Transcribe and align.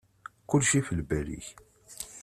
Kulci 0.49 0.79
ɣef 0.79 0.87
lbal-ik. 0.99 1.47